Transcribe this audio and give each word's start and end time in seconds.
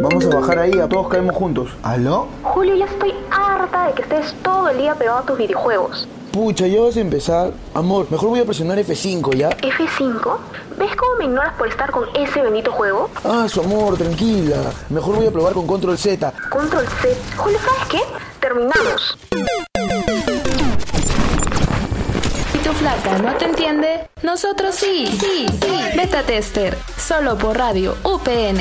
Vamos 0.00 0.24
a 0.26 0.28
bajar 0.28 0.58
ahí, 0.58 0.78
a 0.78 0.88
todos 0.88 1.08
caemos 1.08 1.34
juntos. 1.34 1.70
¿Aló? 1.82 2.26
Julio, 2.42 2.74
ya 2.74 2.86
estoy 2.86 3.14
harta 3.30 3.86
de 3.86 3.92
que 3.94 4.02
estés 4.02 4.34
todo 4.42 4.68
el 4.68 4.78
día 4.78 4.94
pegado 4.94 5.18
a 5.18 5.22
tus 5.22 5.38
videojuegos. 5.38 6.08
Pucha, 6.32 6.66
ya 6.66 6.80
vas 6.80 6.96
a 6.96 7.00
empezar. 7.00 7.52
Amor, 7.74 8.10
mejor 8.10 8.30
voy 8.30 8.40
a 8.40 8.44
presionar 8.44 8.78
F5, 8.78 9.36
¿ya? 9.36 9.50
¿F5? 9.50 10.36
¿Ves 10.76 10.96
cómo 10.96 11.16
me 11.18 11.24
ignoras 11.26 11.54
por 11.54 11.68
estar 11.68 11.90
con 11.92 12.04
ese 12.16 12.42
bendito 12.42 12.72
juego? 12.72 13.08
Ah, 13.24 13.46
su 13.48 13.60
amor, 13.60 13.96
tranquila. 13.96 14.56
Mejor 14.90 15.16
voy 15.16 15.26
a 15.26 15.30
probar 15.30 15.52
con 15.54 15.66
Control 15.66 15.96
Z. 15.96 16.32
Control 16.50 16.84
C. 17.00 17.16
Julio, 17.36 17.58
¿sabes 17.60 17.88
qué? 17.88 18.00
Terminamos. 18.40 19.16
Si 22.52 22.58
tu 22.58 22.72
flaca 22.72 23.18
no 23.18 23.32
te 23.36 23.44
entiende, 23.44 24.08
nosotros 24.22 24.74
sí, 24.74 25.06
sí, 25.06 25.46
sí. 25.48 25.96
Beta 25.96 26.24
Tester, 26.24 26.76
solo 26.98 27.38
por 27.38 27.56
radio 27.56 27.94
UPN. 28.02 28.60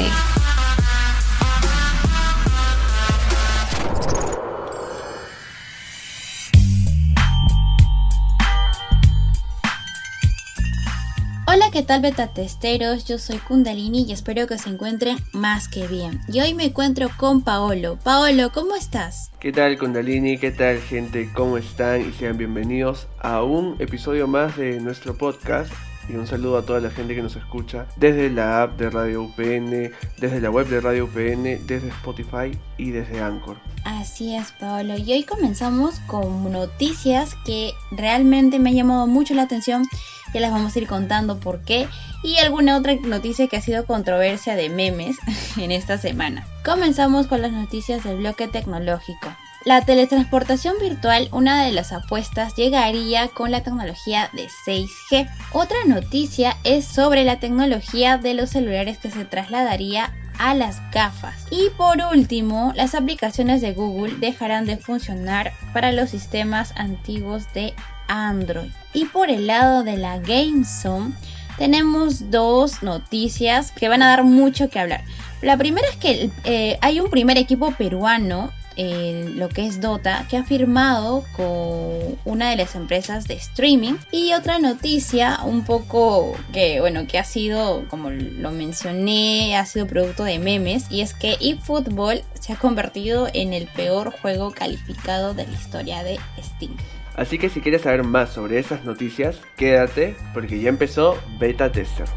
Hola, 11.53 11.69
¿qué 11.71 11.83
tal 11.83 12.01
beta 12.01 12.33
testeros? 12.33 13.05
Yo 13.05 13.19
soy 13.19 13.37
Kundalini 13.37 14.05
y 14.07 14.11
espero 14.11 14.47
que 14.47 14.57
se 14.57 14.71
encuentren 14.71 15.19
más 15.33 15.67
que 15.67 15.85
bien. 15.85 16.19
Y 16.27 16.39
hoy 16.39 16.55
me 16.55 16.65
encuentro 16.65 17.11
con 17.15 17.43
Paolo. 17.43 17.99
Paolo, 18.03 18.51
¿cómo 18.51 18.75
estás? 18.75 19.29
¿Qué 19.39 19.51
tal 19.51 19.77
Kundalini? 19.77 20.39
¿Qué 20.39 20.49
tal 20.49 20.79
gente? 20.79 21.29
¿Cómo 21.31 21.59
están? 21.59 22.09
Y 22.09 22.11
sean 22.13 22.39
bienvenidos 22.39 23.07
a 23.19 23.43
un 23.43 23.75
episodio 23.77 24.25
más 24.25 24.57
de 24.57 24.79
nuestro 24.79 25.15
podcast. 25.15 25.71
Y 26.09 26.15
un 26.15 26.27
saludo 26.27 26.57
a 26.57 26.65
toda 26.65 26.79
la 26.79 26.89
gente 26.89 27.15
que 27.15 27.21
nos 27.21 27.35
escucha 27.35 27.85
desde 27.95 28.29
la 28.29 28.63
app 28.63 28.77
de 28.77 28.89
Radio 28.89 29.23
UPN, 29.23 29.91
desde 30.17 30.41
la 30.41 30.49
web 30.49 30.67
de 30.67 30.81
Radio 30.81 31.05
UPN, 31.05 31.65
desde 31.65 31.87
Spotify 31.89 32.57
y 32.77 32.91
desde 32.91 33.21
Anchor. 33.21 33.57
Así 33.85 34.35
es, 34.35 34.51
Paolo. 34.53 34.97
Y 34.97 35.11
hoy 35.13 35.23
comenzamos 35.23 35.99
con 36.07 36.51
noticias 36.51 37.35
que 37.45 37.71
realmente 37.91 38.59
me 38.59 38.71
han 38.71 38.75
llamado 38.75 39.07
mucho 39.07 39.33
la 39.33 39.43
atención. 39.43 39.85
Ya 40.33 40.39
las 40.39 40.51
vamos 40.51 40.75
a 40.75 40.79
ir 40.79 40.87
contando 40.87 41.39
por 41.39 41.61
qué. 41.61 41.87
Y 42.23 42.37
alguna 42.37 42.77
otra 42.77 42.95
noticia 42.95 43.47
que 43.47 43.57
ha 43.57 43.61
sido 43.61 43.85
controversia 43.85 44.55
de 44.55 44.69
memes 44.69 45.17
en 45.57 45.71
esta 45.71 45.97
semana. 45.97 46.47
Comenzamos 46.65 47.27
con 47.27 47.41
las 47.41 47.51
noticias 47.51 48.03
del 48.03 48.17
bloque 48.17 48.47
tecnológico. 48.47 49.29
La 49.65 49.79
teletransportación 49.79 50.75
virtual, 50.81 51.29
una 51.31 51.63
de 51.63 51.71
las 51.71 51.93
apuestas, 51.93 52.53
llegaría 52.55 53.29
con 53.29 53.49
la 53.49 53.63
tecnología 53.63 54.29
de 54.33 54.49
6G. 54.65 55.29
Otra 55.53 55.77
noticia 55.87 56.57
es 56.65 56.83
sobre 56.83 57.23
la 57.23 57.39
tecnología 57.39 58.17
de 58.17 58.33
los 58.33 58.49
celulares 58.49 58.97
que 58.97 59.09
se 59.09 59.23
trasladaría 59.23 60.11
a 60.37 60.53
las 60.53 60.81
gafas. 60.91 61.45
Y 61.49 61.69
por 61.77 61.97
último, 62.11 62.73
las 62.75 62.93
aplicaciones 62.93 63.61
de 63.61 63.71
Google 63.71 64.15
dejarán 64.17 64.65
de 64.65 64.75
funcionar 64.75 65.53
para 65.71 65.93
los 65.93 66.09
sistemas 66.09 66.73
antiguos 66.75 67.45
de 67.53 67.73
Android. 68.09 68.71
Y 68.93 69.05
por 69.05 69.29
el 69.29 69.47
lado 69.47 69.83
de 69.83 69.95
la 69.95 70.19
GameZone, 70.19 71.13
tenemos 71.57 72.29
dos 72.29 72.83
noticias 72.83 73.71
que 73.71 73.87
van 73.87 74.03
a 74.03 74.09
dar 74.09 74.25
mucho 74.25 74.69
que 74.69 74.79
hablar. 74.79 75.05
La 75.41 75.55
primera 75.55 75.87
es 75.87 75.95
que 75.95 76.29
eh, 76.43 76.77
hay 76.81 76.99
un 76.99 77.09
primer 77.09 77.37
equipo 77.37 77.71
peruano 77.71 78.51
en 78.75 79.39
lo 79.39 79.49
que 79.49 79.65
es 79.65 79.81
Dota, 79.81 80.25
que 80.29 80.37
ha 80.37 80.43
firmado 80.43 81.23
con 81.35 82.17
una 82.25 82.49
de 82.49 82.55
las 82.57 82.75
empresas 82.75 83.25
de 83.25 83.35
streaming. 83.35 83.95
Y 84.11 84.33
otra 84.33 84.59
noticia 84.59 85.39
un 85.43 85.63
poco 85.63 86.35
que, 86.51 86.79
bueno, 86.79 87.07
que 87.07 87.17
ha 87.19 87.23
sido, 87.23 87.85
como 87.89 88.09
lo 88.09 88.51
mencioné, 88.51 89.55
ha 89.57 89.65
sido 89.65 89.87
producto 89.87 90.23
de 90.23 90.39
memes, 90.39 90.85
y 90.89 91.01
es 91.01 91.13
que 91.13 91.37
eFootball 91.39 92.23
se 92.39 92.53
ha 92.53 92.55
convertido 92.55 93.27
en 93.33 93.53
el 93.53 93.67
peor 93.67 94.13
juego 94.21 94.51
calificado 94.51 95.33
de 95.33 95.47
la 95.47 95.53
historia 95.53 96.03
de 96.03 96.19
Steam. 96.41 96.75
Así 97.15 97.37
que 97.37 97.49
si 97.49 97.61
quieres 97.61 97.83
saber 97.83 98.03
más 98.03 98.33
sobre 98.33 98.59
esas 98.59 98.83
noticias, 98.85 99.39
quédate 99.55 100.15
porque 100.33 100.59
ya 100.59 100.69
empezó 100.69 101.17
Beta 101.39 101.71
Tester. 101.71 102.07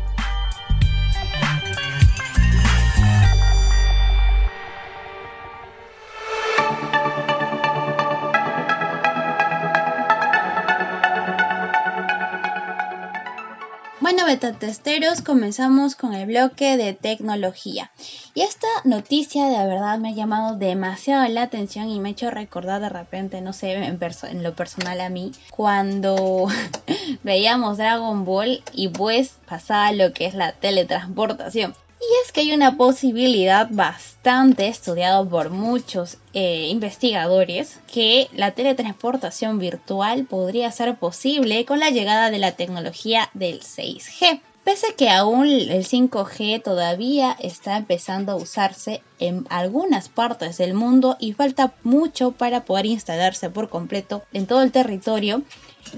Bueno, 14.26 14.40
beta 14.40 14.58
testeros, 14.58 15.22
comenzamos 15.22 15.94
con 15.94 16.12
el 16.12 16.26
bloque 16.26 16.76
de 16.76 16.94
tecnología. 16.94 17.92
Y 18.34 18.40
esta 18.40 18.66
noticia 18.82 19.46
de 19.46 19.68
verdad 19.68 20.00
me 20.00 20.08
ha 20.08 20.14
llamado 20.14 20.56
demasiado 20.56 21.28
la 21.28 21.42
atención 21.42 21.88
y 21.88 22.00
me 22.00 22.08
ha 22.08 22.12
hecho 22.12 22.32
recordar 22.32 22.80
de 22.80 22.88
repente, 22.88 23.40
no 23.40 23.52
sé, 23.52 23.74
en, 23.74 24.00
en 24.00 24.42
lo 24.42 24.56
personal 24.56 25.00
a 25.00 25.10
mí, 25.10 25.30
cuando 25.50 26.48
veíamos 27.22 27.78
Dragon 27.78 28.24
Ball 28.24 28.64
y 28.72 28.88
pues 28.88 29.36
pasaba 29.48 29.92
lo 29.92 30.12
que 30.12 30.26
es 30.26 30.34
la 30.34 30.50
teletransportación. 30.50 31.76
Y 32.00 32.04
es 32.24 32.32
que 32.32 32.40
hay 32.42 32.52
una 32.52 32.76
posibilidad 32.76 33.68
bastante 33.70 34.68
estudiada 34.68 35.24
por 35.24 35.50
muchos 35.50 36.18
eh, 36.34 36.68
investigadores 36.68 37.80
que 37.92 38.28
la 38.34 38.52
teletransportación 38.52 39.58
virtual 39.58 40.26
podría 40.26 40.70
ser 40.70 40.96
posible 40.96 41.64
con 41.64 41.80
la 41.80 41.90
llegada 41.90 42.30
de 42.30 42.38
la 42.38 42.52
tecnología 42.52 43.30
del 43.32 43.60
6G. 43.60 44.40
Pese 44.66 44.88
a 44.88 44.96
que 44.96 45.08
aún 45.10 45.46
el 45.46 45.86
5G 45.86 46.60
todavía 46.60 47.36
está 47.38 47.76
empezando 47.76 48.32
a 48.32 48.36
usarse 48.36 49.00
en 49.20 49.46
algunas 49.48 50.08
partes 50.08 50.58
del 50.58 50.74
mundo 50.74 51.16
y 51.20 51.34
falta 51.34 51.72
mucho 51.84 52.32
para 52.32 52.64
poder 52.64 52.86
instalarse 52.86 53.48
por 53.48 53.68
completo 53.68 54.24
en 54.32 54.46
todo 54.46 54.62
el 54.62 54.72
territorio 54.72 55.42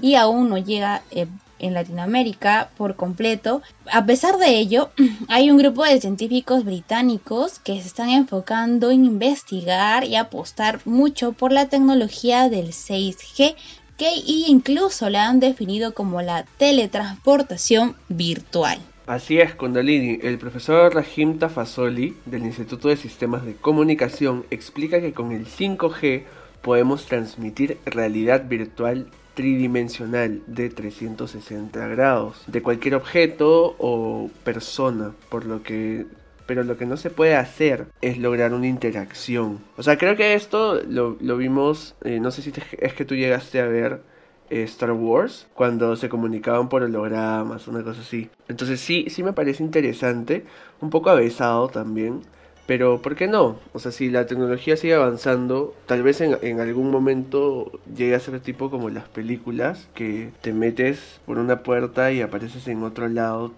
y 0.03 0.15
aún 0.15 0.49
no 0.49 0.59
llega 0.59 1.01
eh, 1.09 1.25
en 1.59 1.73
Latinoamérica 1.73 2.69
por 2.77 2.95
completo. 2.95 3.61
A 3.91 4.05
pesar 4.05 4.37
de 4.37 4.57
ello, 4.57 4.89
hay 5.27 5.51
un 5.51 5.57
grupo 5.57 5.83
de 5.83 6.01
científicos 6.01 6.65
británicos 6.65 7.59
que 7.59 7.79
se 7.81 7.87
están 7.87 8.09
enfocando 8.09 8.91
en 8.91 9.05
investigar 9.05 10.03
y 10.03 10.15
apostar 10.15 10.79
mucho 10.85 11.33
por 11.33 11.51
la 11.51 11.67
tecnología 11.67 12.49
del 12.49 12.69
6G 12.69 13.55
que 13.97 14.11
incluso 14.25 15.09
la 15.09 15.27
han 15.27 15.41
definido 15.41 15.93
como 15.93 16.21
la 16.21 16.45
teletransportación 16.57 17.97
virtual. 18.07 18.79
Así 19.07 19.39
es, 19.39 19.55
Kundalini. 19.55 20.19
El 20.21 20.37
profesor 20.37 20.93
Rahim 20.93 21.37
Tafasoli 21.37 22.15
del 22.25 22.45
Instituto 22.45 22.87
de 22.87 22.95
Sistemas 22.95 23.43
de 23.43 23.55
Comunicación 23.55 24.45
explica 24.51 25.01
que 25.01 25.13
con 25.13 25.31
el 25.33 25.47
5G 25.47 26.23
podemos 26.61 27.05
transmitir 27.07 27.77
realidad 27.85 28.45
virtual 28.47 29.07
tridimensional 29.39 30.41
de 30.47 30.69
360 30.69 31.87
grados 31.87 32.43
de 32.47 32.61
cualquier 32.61 32.95
objeto 32.95 33.73
o 33.79 34.29
persona, 34.43 35.13
por 35.29 35.45
lo 35.45 35.63
que 35.63 36.07
pero 36.45 36.65
lo 36.65 36.77
que 36.77 36.85
no 36.85 36.97
se 36.97 37.09
puede 37.09 37.37
hacer 37.37 37.85
es 38.01 38.17
lograr 38.17 38.53
una 38.53 38.67
interacción. 38.67 39.59
O 39.77 39.83
sea, 39.83 39.97
creo 39.97 40.17
que 40.17 40.33
esto 40.33 40.81
lo, 40.83 41.15
vimos, 41.37 41.95
eh, 42.03 42.19
no 42.19 42.31
sé 42.31 42.41
si 42.41 42.51
es 42.79 42.93
que 42.93 43.05
tú 43.05 43.15
llegaste 43.15 43.61
a 43.61 43.67
ver 43.67 44.01
eh, 44.49 44.63
Star 44.63 44.91
Wars, 44.91 45.47
cuando 45.53 45.95
se 45.95 46.09
comunicaban 46.09 46.67
por 46.67 46.83
hologramas, 46.83 47.69
una 47.69 47.81
cosa 47.81 48.01
así. 48.01 48.29
Entonces 48.49 48.81
sí, 48.81 49.05
sí 49.09 49.23
me 49.23 49.31
parece 49.31 49.63
interesante, 49.63 50.43
un 50.81 50.89
poco 50.89 51.11
avesado 51.11 51.69
también, 51.69 52.23
pero 52.69 53.01
¿por 53.01 53.15
qué 53.15 53.25
no? 53.25 53.57
O 53.73 53.79
sea, 53.79 53.91
si 53.91 54.11
la 54.11 54.27
tecnología 54.27 54.77
sigue 54.77 54.93
avanzando, 54.93 55.73
tal 55.87 56.03
vez 56.03 56.21
en, 56.21 56.59
algún 56.59 56.91
momento 56.91 57.71
llegue 57.97 58.13
a 58.13 58.19
ser 58.19 58.39
tipo 58.41 58.69
como 58.69 58.91
las 58.91 59.07
películas, 59.07 59.87
que 59.95 60.29
te 60.41 60.53
metes 60.53 60.99
por 61.25 61.39
una 61.39 61.63
puerta 61.63 62.11
y 62.11 62.21
apareces 62.21 62.67
en 62.67 62.83
otro 62.83 63.07
lado 63.07 63.53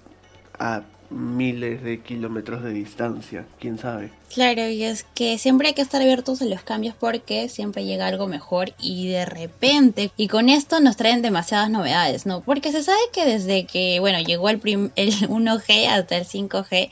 a 0.57 0.83
miles 1.09 1.83
de 1.83 1.99
kilómetros 1.99 2.63
de 2.63 2.71
distancia, 2.71 3.45
quién 3.59 3.77
sabe. 3.77 4.11
Claro, 4.33 4.69
y 4.69 4.85
es 4.85 5.05
que 5.13 5.37
siempre 5.37 5.67
hay 5.67 5.73
que 5.73 5.81
estar 5.81 6.01
abiertos 6.01 6.41
a 6.41 6.45
los 6.45 6.63
cambios 6.63 6.95
porque 6.97 7.49
siempre 7.49 7.83
llega 7.83 8.07
algo 8.07 8.27
mejor 8.27 8.71
y 8.79 9.09
de 9.09 9.25
repente, 9.25 10.09
y 10.15 10.29
con 10.29 10.47
esto 10.47 10.79
nos 10.79 10.95
traen 10.95 11.21
demasiadas 11.21 11.69
novedades, 11.69 12.25
¿no? 12.25 12.39
Porque 12.43 12.71
se 12.71 12.81
sabe 12.81 13.01
que 13.11 13.25
desde 13.25 13.65
que, 13.65 13.99
bueno, 13.99 14.21
llegó 14.21 14.47
el, 14.47 14.61
el 14.95 15.11
1G 15.29 15.87
hasta 15.89 16.15
el 16.15 16.23
5G, 16.23 16.89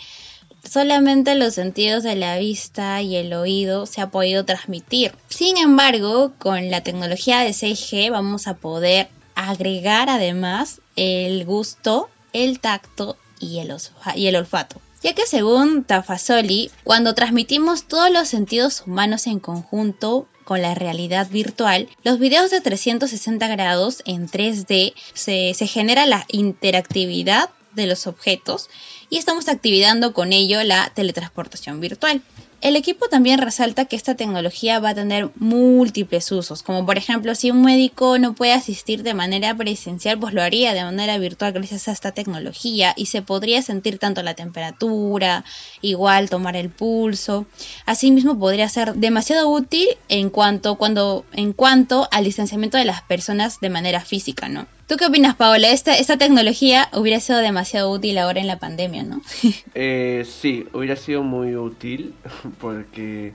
solamente 0.63 1.35
los 1.35 1.53
sentidos 1.53 2.03
de 2.03 2.15
la 2.15 2.37
vista 2.37 3.01
y 3.01 3.15
el 3.15 3.33
oído 3.33 3.85
se 3.85 4.01
ha 4.01 4.09
podido 4.09 4.45
transmitir. 4.45 5.13
Sin 5.29 5.57
embargo, 5.57 6.33
con 6.37 6.69
la 6.69 6.81
tecnología 6.81 7.39
de 7.39 7.51
6G 7.51 8.11
vamos 8.11 8.47
a 8.47 8.55
poder 8.55 9.09
agregar 9.35 10.09
además 10.09 10.81
el 10.95 11.45
gusto, 11.45 12.09
el 12.33 12.59
tacto 12.59 13.17
y 13.39 13.59
el, 13.59 14.35
olfato. 14.35 14.81
Ya 15.01 15.13
que 15.13 15.25
según 15.25 15.85
Tafasoli, 15.85 16.71
cuando 16.83 17.15
transmitimos 17.15 17.85
todos 17.85 18.11
los 18.11 18.27
sentidos 18.27 18.83
humanos 18.85 19.27
en 19.27 19.39
conjunto, 19.39 20.27
con 20.43 20.61
la 20.63 20.73
realidad 20.73 21.29
virtual, 21.29 21.87
los 22.03 22.17
videos 22.17 22.49
de 22.49 22.59
360 22.59 23.47
grados 23.47 24.01
en 24.05 24.27
3D 24.27 24.93
se, 25.13 25.53
se 25.53 25.67
genera 25.67 26.07
la 26.07 26.25
interactividad 26.27 27.51
de 27.73 27.87
los 27.87 28.07
objetos 28.07 28.69
y 29.09 29.17
estamos 29.17 29.47
activando 29.47 30.13
con 30.13 30.33
ello 30.33 30.63
la 30.63 30.91
teletransportación 30.93 31.79
virtual. 31.79 32.21
El 32.61 32.75
equipo 32.75 33.07
también 33.07 33.39
resalta 33.39 33.85
que 33.85 33.95
esta 33.95 34.15
tecnología 34.15 34.79
va 34.79 34.89
a 34.89 34.95
tener 34.95 35.31
múltiples 35.35 36.29
usos, 36.29 36.61
como 36.61 36.85
por 36.85 36.97
ejemplo 36.97 37.33
si 37.33 37.51
un 37.51 37.61
médico 37.61 38.19
no 38.19 38.35
puede 38.35 38.51
asistir 38.51 39.01
de 39.01 39.13
manera 39.13 39.55
presencial, 39.55 40.19
pues 40.19 40.33
lo 40.33 40.41
haría 40.41 40.73
de 40.73 40.83
manera 40.83 41.17
virtual 41.17 41.53
gracias 41.53 41.87
a 41.87 41.93
esta 41.93 42.11
tecnología 42.11 42.93
y 42.97 43.05
se 43.05 43.21
podría 43.21 43.61
sentir 43.61 43.97
tanto 43.97 44.23
la 44.23 44.33
temperatura, 44.33 45.45
igual 45.81 46.29
tomar 46.29 46.57
el 46.57 46.69
pulso. 46.69 47.45
Asimismo 47.85 48.37
podría 48.37 48.67
ser 48.67 48.93
demasiado 48.95 49.49
útil 49.49 49.87
en 50.09 50.29
cuanto, 50.29 50.75
cuando, 50.75 51.25
en 51.31 51.53
cuanto 51.53 52.09
al 52.11 52.25
distanciamiento 52.25 52.77
de 52.77 52.83
las 52.83 53.01
personas 53.03 53.61
de 53.61 53.69
manera 53.69 54.01
física, 54.01 54.49
¿no? 54.49 54.67
¿Tú 54.89 54.97
qué 54.97 55.05
opinas, 55.05 55.35
Paola? 55.35 55.69
Esta, 55.69 56.17
tecnología 56.17 56.89
hubiera 56.93 57.19
sido 57.19 57.37
demasiado 57.37 57.91
útil 57.91 58.17
ahora 58.17 58.39
en 58.39 58.47
la 58.47 58.57
pandemia, 58.57 59.03
¿no? 59.03 59.21
eh, 59.75 60.25
sí, 60.27 60.65
hubiera 60.73 60.95
sido 60.95 61.21
muy 61.21 61.55
útil 61.55 62.15
porque 62.59 63.33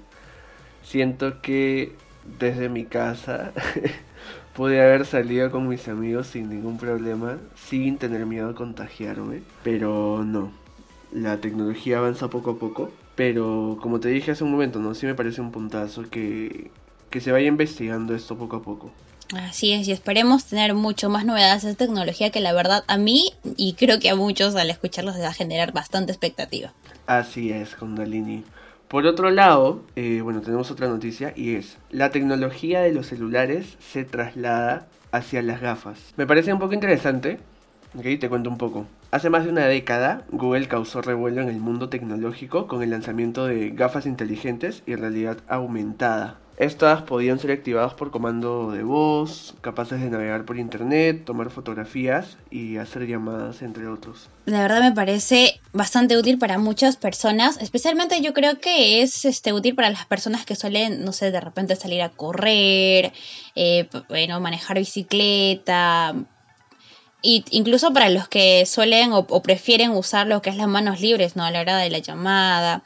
siento 0.82 1.40
que 1.42 1.92
desde 2.40 2.68
mi 2.68 2.86
casa 2.86 3.52
pude 4.56 4.82
haber 4.82 5.06
salido 5.06 5.52
con 5.52 5.68
mis 5.68 5.86
amigos 5.86 6.26
sin 6.26 6.50
ningún 6.50 6.76
problema, 6.76 7.38
sin 7.54 7.98
tener 7.98 8.26
miedo 8.26 8.50
a 8.50 8.56
contagiarme, 8.56 9.42
pero 9.62 10.24
no. 10.24 10.50
La 11.12 11.40
tecnología 11.40 11.98
avanza 11.98 12.30
poco 12.30 12.50
a 12.50 12.58
poco, 12.58 12.90
pero 13.14 13.78
como 13.80 14.00
te 14.00 14.08
dije 14.08 14.32
hace 14.32 14.42
un 14.42 14.50
momento, 14.50 14.80
no, 14.80 14.92
sí 14.96 15.06
me 15.06 15.14
parece 15.14 15.40
un 15.40 15.52
puntazo 15.52 16.02
que, 16.10 16.72
que 17.10 17.20
se 17.20 17.30
vaya 17.30 17.46
investigando 17.46 18.12
esto 18.12 18.36
poco 18.36 18.56
a 18.56 18.62
poco. 18.62 18.90
Así 19.32 19.73
es, 19.73 19.88
y 19.88 19.93
esperemos 19.93 20.44
tener 20.44 20.75
mucho 20.75 21.09
más 21.09 21.25
novedades 21.25 21.62
de 21.62 21.75
tecnología 21.75 22.31
que 22.31 22.41
la 22.41 22.53
verdad 22.53 22.85
a 22.87 22.99
mí 22.99 23.32
y 23.56 23.75
creo 23.75 23.99
que 23.99 24.11
a 24.11 24.17
muchos 24.17 24.55
al 24.55 24.71
escucharlos 24.71 25.17
les 25.17 25.25
va 25.25 25.31
a 25.31 25.35
generar 25.35 25.73
bastante 25.73 26.12
expectativa. 26.12 26.73
Así 27.06 27.50
es, 27.50 27.75
Kundalini. 27.75 28.44
Por 28.88 29.06
otro 29.06 29.31
lado, 29.31 29.82
eh, 29.97 30.21
bueno, 30.23 30.41
tenemos 30.41 30.71
otra 30.71 30.88
noticia 30.88 31.32
y 31.35 31.55
es, 31.55 31.79
la 31.91 32.11
tecnología 32.11 32.81
de 32.81 32.93
los 32.93 33.06
celulares 33.06 33.76
se 33.81 34.05
traslada 34.05 34.87
hacia 35.11 35.43
las 35.43 35.61
gafas. 35.61 35.99
Me 36.17 36.26
parece 36.26 36.53
un 36.53 36.59
poco 36.59 36.75
interesante, 36.75 37.38
ok, 37.97 38.05
te 38.21 38.29
cuento 38.29 38.50
un 38.50 38.59
poco. 38.59 38.87
Hace 39.11 39.31
más 39.31 39.44
de 39.44 39.50
una 39.50 39.67
década, 39.67 40.25
Google 40.31 40.69
causó 40.69 41.00
revuelo 41.00 41.41
en 41.41 41.49
el 41.49 41.59
mundo 41.59 41.88
tecnológico 41.88 42.67
con 42.67 42.82
el 42.82 42.91
lanzamiento 42.91 43.47
de 43.47 43.71
gafas 43.71 44.06
inteligentes 44.06 44.82
y 44.87 44.97
realidad 44.97 45.38
aumentada. 45.49 46.38
Estas 46.56 47.02
podían 47.02 47.40
ser 47.40 47.50
activadas 47.50 47.94
por 47.94 48.12
comando 48.12 48.70
de 48.70 48.84
voz, 48.84 49.54
capaces 49.60 50.00
de 50.00 50.08
navegar 50.08 50.44
por 50.44 50.56
internet, 50.56 51.24
tomar 51.24 51.50
fotografías 51.50 52.36
y 52.48 52.76
hacer 52.76 53.06
llamadas, 53.06 53.60
entre 53.62 53.88
otros. 53.88 54.28
La 54.46 54.62
verdad 54.62 54.80
me 54.80 54.92
parece 54.92 55.60
bastante 55.72 56.16
útil 56.16 56.38
para 56.38 56.58
muchas 56.58 56.96
personas, 56.96 57.58
especialmente 57.60 58.20
yo 58.20 58.34
creo 58.34 58.60
que 58.60 59.02
es 59.02 59.24
este, 59.24 59.52
útil 59.52 59.74
para 59.74 59.90
las 59.90 60.06
personas 60.06 60.44
que 60.44 60.54
suelen, 60.54 61.04
no 61.04 61.12
sé, 61.12 61.32
de 61.32 61.40
repente 61.40 61.74
salir 61.74 62.02
a 62.02 62.10
correr, 62.10 63.12
eh, 63.56 63.88
bueno, 64.08 64.38
manejar 64.38 64.78
bicicleta, 64.78 66.14
y 67.20 67.42
incluso 67.50 67.92
para 67.92 68.10
los 68.10 68.28
que 68.28 68.66
suelen 68.66 69.12
o, 69.14 69.20
o, 69.28 69.42
prefieren 69.42 69.92
usar 69.92 70.26
lo 70.26 70.42
que 70.42 70.50
es 70.50 70.56
las 70.56 70.68
manos 70.68 71.00
libres, 71.00 71.36
¿no? 71.36 71.44
A 71.44 71.50
la 71.50 71.62
hora 71.62 71.78
de 71.78 71.88
la 71.88 71.98
llamada. 71.98 72.84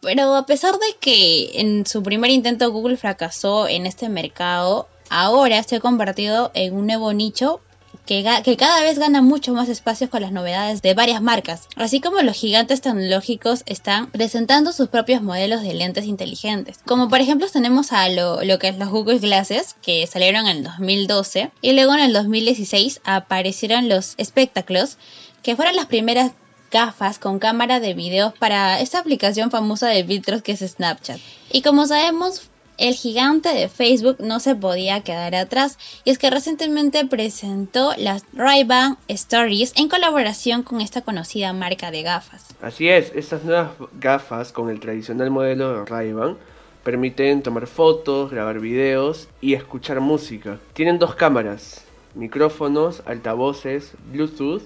Pero 0.00 0.34
a 0.34 0.46
pesar 0.46 0.74
de 0.74 0.96
que 0.98 1.60
en 1.60 1.86
su 1.86 2.02
primer 2.02 2.30
intento 2.30 2.70
Google 2.72 2.96
fracasó 2.96 3.68
en 3.68 3.86
este 3.86 4.08
mercado, 4.08 4.88
ahora 5.10 5.62
se 5.62 5.76
ha 5.76 5.80
convertido 5.80 6.50
en 6.54 6.74
un 6.74 6.86
nuevo 6.86 7.12
nicho 7.12 7.60
que, 8.06 8.24
que, 8.44 8.56
cada 8.56 8.82
vez 8.82 8.98
gana 8.98 9.22
mucho 9.22 9.52
más 9.52 9.68
espacios 9.68 10.10
con 10.10 10.22
las 10.22 10.32
novedades 10.32 10.82
de 10.82 10.94
varias 10.94 11.22
marcas, 11.22 11.68
así 11.76 12.00
como 12.00 12.20
los 12.22 12.36
gigantes 12.36 12.80
tecnológicos 12.80 13.62
están 13.66 14.10
presentando 14.10 14.72
sus 14.72 14.88
propios 14.88 15.22
modelos 15.22 15.62
de 15.62 15.74
lentes 15.74 16.06
inteligentes. 16.06 16.80
Como 16.86 17.08
por 17.08 17.20
ejemplo 17.20 17.46
tenemos 17.52 17.92
a 17.92 18.08
lo, 18.08 18.40
que 18.58 18.68
es 18.68 18.78
los 18.78 18.88
Google 18.88 19.18
Glasses, 19.18 19.76
que 19.82 20.06
salieron 20.06 20.46
en 20.46 20.58
el 20.58 20.64
2012, 20.64 21.52
y 21.60 21.72
luego 21.72 21.94
en 21.94 22.00
el 22.00 22.12
2016 22.12 23.00
aparecieron 23.04 23.88
los 23.88 24.16
Spectacles, 24.20 24.98
que 25.42 25.56
fueron 25.56 25.76
las 25.76 25.86
primeras 25.86 26.32
gafas 26.70 27.18
con 27.18 27.38
cámara 27.38 27.80
de 27.80 27.94
video 27.94 28.32
para 28.38 28.80
esta 28.80 29.00
aplicación 29.00 29.50
famosa 29.50 29.88
de 29.88 30.04
filtros 30.04 30.42
que 30.42 30.52
es 30.52 30.60
Snapchat. 30.60 31.18
Y 31.50 31.62
como 31.62 31.86
sabemos, 31.86 32.50
el 32.78 32.94
gigante 32.94 33.50
de 33.50 33.68
Facebook 33.68 34.16
no 34.20 34.40
se 34.40 34.54
podía 34.54 35.02
quedar 35.02 35.34
atrás 35.34 35.78
y 36.04 36.10
es 36.10 36.18
que 36.18 36.30
recientemente 36.30 37.04
presentó 37.04 37.92
las 37.98 38.24
Ray-Ban 38.32 38.96
Stories 39.08 39.74
en 39.76 39.88
colaboración 39.88 40.62
con 40.62 40.80
esta 40.80 41.02
conocida 41.02 41.52
marca 41.52 41.90
de 41.90 42.02
gafas. 42.02 42.46
Así 42.62 42.88
es, 42.88 43.12
estas 43.14 43.44
nuevas 43.44 43.72
gafas 44.00 44.52
con 44.52 44.70
el 44.70 44.80
tradicional 44.80 45.30
modelo 45.30 45.74
de 45.74 45.84
Ray-Ban 45.84 46.38
permiten 46.82 47.42
tomar 47.42 47.66
fotos, 47.66 48.30
grabar 48.30 48.60
videos 48.60 49.28
y 49.42 49.52
escuchar 49.52 50.00
música. 50.00 50.58
Tienen 50.72 50.98
dos 50.98 51.14
cámaras, 51.14 51.84
micrófonos, 52.14 53.02
altavoces, 53.04 53.92
Bluetooth 54.10 54.62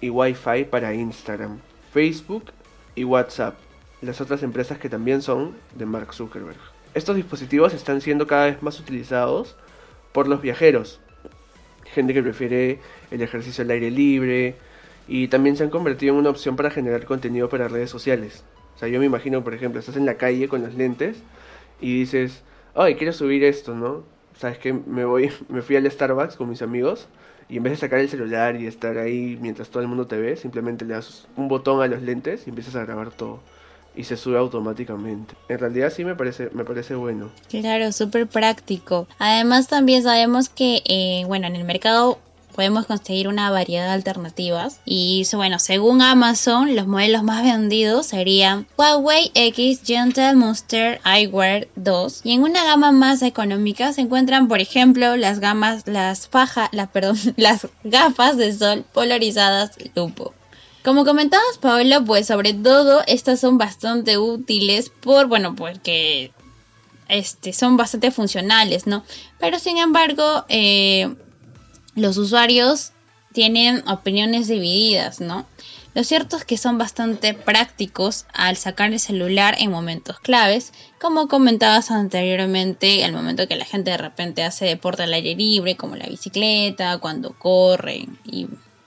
y 0.00 0.10
Wi-Fi 0.10 0.64
para 0.64 0.94
Instagram, 0.94 1.58
Facebook 1.92 2.44
y 2.94 3.04
WhatsApp, 3.04 3.56
las 4.02 4.20
otras 4.20 4.42
empresas 4.42 4.78
que 4.78 4.88
también 4.88 5.22
son 5.22 5.54
de 5.74 5.86
Mark 5.86 6.14
Zuckerberg. 6.14 6.58
Estos 6.94 7.16
dispositivos 7.16 7.74
están 7.74 8.00
siendo 8.00 8.26
cada 8.26 8.46
vez 8.46 8.62
más 8.62 8.78
utilizados 8.80 9.56
por 10.12 10.28
los 10.28 10.40
viajeros, 10.40 11.00
gente 11.92 12.14
que 12.14 12.22
prefiere 12.22 12.80
el 13.10 13.22
ejercicio 13.22 13.64
al 13.64 13.70
aire 13.70 13.90
libre 13.90 14.56
y 15.06 15.28
también 15.28 15.56
se 15.56 15.64
han 15.64 15.70
convertido 15.70 16.14
en 16.14 16.20
una 16.20 16.30
opción 16.30 16.56
para 16.56 16.70
generar 16.70 17.04
contenido 17.04 17.48
para 17.48 17.68
redes 17.68 17.90
sociales. 17.90 18.44
O 18.76 18.78
sea, 18.78 18.88
yo 18.88 19.00
me 19.00 19.06
imagino, 19.06 19.42
por 19.42 19.54
ejemplo, 19.54 19.80
estás 19.80 19.96
en 19.96 20.06
la 20.06 20.14
calle 20.14 20.48
con 20.48 20.62
los 20.62 20.74
lentes 20.74 21.22
y 21.80 22.00
dices, 22.00 22.42
ay, 22.74 22.94
quiero 22.94 23.12
subir 23.12 23.42
esto, 23.44 23.74
¿no? 23.74 24.04
Sabes 24.38 24.58
que 24.58 24.72
me 24.72 25.04
voy, 25.04 25.30
me 25.48 25.62
fui 25.62 25.76
al 25.76 25.90
Starbucks 25.90 26.36
con 26.36 26.48
mis 26.48 26.62
amigos 26.62 27.08
y 27.48 27.56
en 27.56 27.62
vez 27.62 27.72
de 27.72 27.76
sacar 27.78 27.98
el 27.98 28.08
celular 28.08 28.60
y 28.60 28.66
estar 28.66 28.98
ahí 28.98 29.38
mientras 29.40 29.68
todo 29.68 29.82
el 29.82 29.88
mundo 29.88 30.06
te 30.06 30.16
ve, 30.18 30.36
simplemente 30.36 30.84
le 30.84 30.94
das 30.94 31.26
un 31.36 31.48
botón 31.48 31.82
a 31.82 31.86
los 31.86 32.02
lentes 32.02 32.46
y 32.46 32.50
empiezas 32.50 32.76
a 32.76 32.84
grabar 32.84 33.10
todo. 33.10 33.40
Y 33.96 34.04
se 34.04 34.16
sube 34.16 34.38
automáticamente. 34.38 35.34
En 35.48 35.58
realidad 35.58 35.90
sí 35.90 36.04
me 36.04 36.14
parece, 36.14 36.50
me 36.52 36.64
parece 36.64 36.94
bueno. 36.94 37.30
Claro, 37.48 37.90
súper 37.90 38.28
práctico. 38.28 39.08
Además 39.18 39.66
también 39.66 40.04
sabemos 40.04 40.48
que, 40.48 40.82
eh, 40.84 41.24
bueno, 41.26 41.48
en 41.48 41.56
el 41.56 41.64
mercado 41.64 42.18
podemos 42.58 42.86
conseguir 42.86 43.28
una 43.28 43.52
variedad 43.52 43.86
de 43.86 43.92
alternativas. 43.92 44.80
Y 44.84 45.24
bueno, 45.32 45.60
según 45.60 46.02
Amazon, 46.02 46.74
los 46.74 46.88
modelos 46.88 47.22
más 47.22 47.44
vendidos 47.44 48.06
serían 48.06 48.66
Huawei 48.76 49.30
X 49.36 49.82
Gentle 49.84 50.34
Monster 50.34 51.00
Eyewear 51.04 51.68
2. 51.76 52.22
Y 52.24 52.32
en 52.32 52.42
una 52.42 52.64
gama 52.64 52.90
más 52.90 53.22
económica 53.22 53.92
se 53.92 54.00
encuentran, 54.00 54.48
por 54.48 54.60
ejemplo, 54.60 55.16
las 55.16 55.38
gamas, 55.38 55.86
las 55.86 56.26
fajas, 56.26 56.68
las, 56.72 56.88
perdón, 56.88 57.16
las 57.36 57.68
gafas 57.84 58.36
de 58.36 58.52
sol 58.52 58.84
polarizadas 58.92 59.76
Lupo. 59.94 60.34
Como 60.82 61.04
comentabas, 61.04 61.58
Paola, 61.60 62.00
pues 62.00 62.26
sobre 62.26 62.54
todo 62.54 63.04
estas 63.06 63.38
son 63.38 63.56
bastante 63.56 64.18
útiles 64.18 64.90
por, 64.90 65.28
bueno, 65.28 65.54
porque 65.54 66.32
este, 67.06 67.52
son 67.52 67.76
bastante 67.76 68.10
funcionales, 68.10 68.88
¿no? 68.88 69.04
Pero 69.38 69.60
sin 69.60 69.78
embargo, 69.78 70.44
eh, 70.48 71.14
los 71.98 72.16
usuarios 72.16 72.92
tienen 73.32 73.86
opiniones 73.88 74.48
divididas, 74.48 75.20
¿no? 75.20 75.46
Lo 75.94 76.04
cierto 76.04 76.36
es 76.36 76.44
que 76.44 76.56
son 76.56 76.78
bastante 76.78 77.34
prácticos 77.34 78.26
al 78.32 78.56
sacar 78.56 78.92
el 78.92 79.00
celular 79.00 79.56
en 79.58 79.70
momentos 79.70 80.20
claves, 80.20 80.72
como 81.00 81.28
comentabas 81.28 81.90
anteriormente, 81.90 83.04
al 83.04 83.12
momento 83.12 83.48
que 83.48 83.56
la 83.56 83.64
gente 83.64 83.90
de 83.90 83.96
repente 83.96 84.44
hace 84.44 84.66
deporte 84.66 85.02
al 85.02 85.14
aire 85.14 85.34
libre, 85.34 85.76
como 85.76 85.96
la 85.96 86.06
bicicleta, 86.06 86.98
cuando 86.98 87.32
corren 87.32 88.18
y 88.24 88.46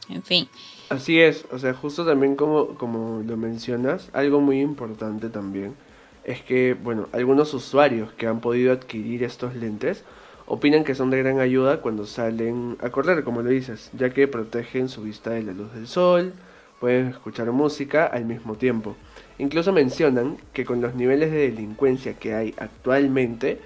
en 0.09 0.23
fin. 0.23 0.47
Así 0.89 1.19
es, 1.19 1.45
o 1.51 1.59
sea, 1.59 1.73
justo 1.73 2.05
también 2.05 2.35
como, 2.35 2.75
como 2.75 3.21
lo 3.21 3.37
mencionas, 3.37 4.09
algo 4.13 4.41
muy 4.41 4.59
importante 4.61 5.29
también 5.29 5.75
es 6.23 6.41
que, 6.41 6.75
bueno, 6.75 7.09
algunos 7.13 7.53
usuarios 7.53 8.11
que 8.13 8.27
han 8.27 8.41
podido 8.41 8.71
adquirir 8.71 9.23
estos 9.23 9.55
lentes 9.55 10.03
opinan 10.45 10.83
que 10.83 10.95
son 10.95 11.09
de 11.09 11.19
gran 11.19 11.39
ayuda 11.39 11.81
cuando 11.81 12.05
salen 12.05 12.77
a 12.81 12.89
correr, 12.89 13.23
como 13.23 13.41
lo 13.41 13.49
dices, 13.49 13.89
ya 13.93 14.11
que 14.11 14.27
protegen 14.27 14.89
su 14.89 15.03
vista 15.03 15.31
de 15.31 15.43
la 15.43 15.53
luz 15.53 15.73
del 15.73 15.87
sol, 15.87 16.33
pueden 16.79 17.07
escuchar 17.07 17.51
música 17.51 18.05
al 18.05 18.25
mismo 18.25 18.55
tiempo. 18.55 18.95
Incluso 19.37 19.71
mencionan 19.71 20.37
que 20.53 20.65
con 20.65 20.81
los 20.81 20.95
niveles 20.95 21.31
de 21.31 21.49
delincuencia 21.49 22.13
que 22.13 22.33
hay 22.33 22.55
actualmente, 22.57 23.59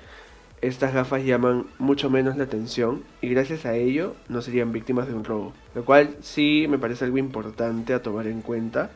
estas 0.61 0.93
gafas 0.93 1.23
llaman 1.23 1.65
mucho 1.79 2.09
menos 2.09 2.37
la 2.37 2.45
atención 2.45 3.03
y 3.21 3.29
gracias 3.29 3.65
a 3.65 3.75
ello 3.75 4.15
no 4.29 4.41
serían 4.41 4.71
víctimas 4.71 5.07
de 5.07 5.13
un 5.13 5.23
robo. 5.23 5.53
Lo 5.75 5.85
cual 5.85 6.15
sí 6.21 6.65
me 6.69 6.77
parece 6.77 7.05
algo 7.05 7.17
importante 7.17 7.93
a 7.93 8.01
tomar 8.01 8.27
en 8.27 8.41
cuenta. 8.41 8.89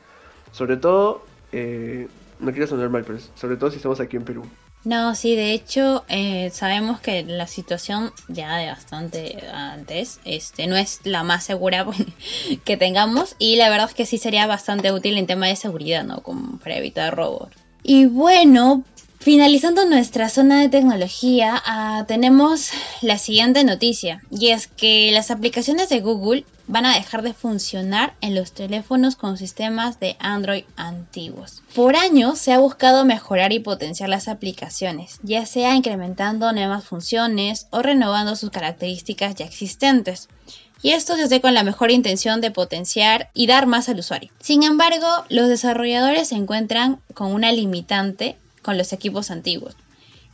Sobre 0.51 0.77
todo, 0.77 1.23
eh, 1.51 2.07
no 2.39 2.51
quiero 2.51 2.67
sonar 2.67 2.89
mal, 2.89 3.03
pero 3.05 3.19
sobre 3.35 3.57
todo 3.57 3.71
si 3.71 3.77
estamos 3.77 3.99
aquí 3.99 4.17
en 4.17 4.23
Perú. 4.23 4.43
No, 4.85 5.13
sí, 5.13 5.35
de 5.35 5.51
hecho 5.53 6.05
eh, 6.07 6.51
sabemos 6.53 7.01
que 7.01 7.23
la 7.23 7.47
situación 7.47 8.13
ya 8.29 8.55
de 8.55 8.67
bastante 8.67 9.43
antes 9.53 10.21
este, 10.23 10.67
no 10.67 10.77
es 10.77 11.01
la 11.03 11.23
más 11.23 11.43
segura 11.43 11.85
que 12.63 12.77
tengamos 12.77 13.35
y 13.39 13.57
la 13.57 13.69
verdad 13.69 13.89
es 13.89 13.95
que 13.95 14.05
sí 14.05 14.17
sería 14.17 14.47
bastante 14.47 14.93
útil 14.93 15.17
en 15.17 15.27
tema 15.27 15.47
de 15.47 15.57
seguridad, 15.57 16.05
¿no? 16.05 16.23
Como 16.23 16.59
para 16.59 16.77
evitar 16.77 17.13
robos. 17.13 17.49
Y 17.83 18.05
bueno, 18.05 18.83
finalizando 19.19 19.85
nuestra 19.85 20.29
zona 20.29 20.61
de 20.61 20.69
tecnología, 20.69 21.61
ah, 21.65 22.05
tenemos 22.07 22.69
la 23.01 23.17
siguiente 23.17 23.63
noticia, 23.65 24.21
y 24.31 24.49
es 24.49 24.67
que 24.67 25.11
las 25.11 25.29
aplicaciones 25.29 25.89
de 25.89 25.99
Google 25.99 26.45
van 26.69 26.85
a 26.85 26.93
dejar 26.93 27.23
de 27.23 27.33
funcionar 27.33 28.13
en 28.21 28.35
los 28.35 28.51
teléfonos 28.51 29.15
con 29.15 29.37
sistemas 29.37 29.99
de 29.99 30.15
Android 30.19 30.65
antiguos. 30.75 31.63
Por 31.73 31.95
años 31.95 32.37
se 32.37 32.53
ha 32.53 32.59
buscado 32.59 33.05
mejorar 33.05 33.51
y 33.51 33.59
potenciar 33.59 34.07
las 34.07 34.27
aplicaciones, 34.27 35.19
ya 35.23 35.47
sea 35.47 35.75
incrementando 35.75 36.53
nuevas 36.53 36.85
funciones 36.85 37.67
o 37.71 37.81
renovando 37.81 38.35
sus 38.35 38.51
características 38.51 39.33
ya 39.33 39.45
existentes. 39.45 40.29
Y 40.83 40.91
esto 40.91 41.15
se 41.15 41.23
hace 41.23 41.41
con 41.41 41.55
la 41.55 41.63
mejor 41.63 41.89
intención 41.89 42.39
de 42.39 42.51
potenciar 42.51 43.31
y 43.33 43.47
dar 43.47 43.65
más 43.65 43.89
al 43.89 43.99
usuario. 43.99 44.31
Sin 44.39 44.61
embargo, 44.61 45.07
los 45.27 45.49
desarrolladores 45.49 46.29
se 46.29 46.35
encuentran 46.35 46.99
con 47.15 47.33
una 47.33 47.51
limitante 47.51 48.37
con 48.61 48.77
los 48.77 48.93
equipos 48.93 49.31
antiguos. 49.31 49.75